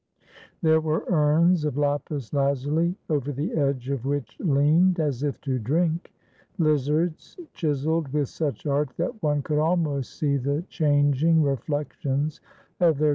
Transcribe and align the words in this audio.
There 0.63 0.81
were 0.81 1.03
urns 1.09 1.63
of 1.63 1.77
lapis 1.77 2.33
lazuli 2.33 2.95
over 3.07 3.31
the 3.31 3.53
edge 3.53 3.89
of 3.89 4.03
which 4.03 4.35
leaned, 4.39 4.99
as 4.99 5.21
if 5.21 5.39
to 5.41 5.59
drink, 5.59 6.11
hzards 6.59 7.37
chiselled 7.53 8.07
with 8.11 8.27
such 8.27 8.65
art 8.65 8.89
that 8.97 9.21
one 9.21 9.43
could 9.43 9.59
almost 9.59 10.17
see 10.17 10.37
the 10.37 10.63
changing 10.69 11.43
reflections 11.43 12.41
of 12.79 12.79
their 12.79 12.89
gol 12.89 12.89
1 12.89 12.93
From 12.95 13.03
Ascanio. 13.03 13.09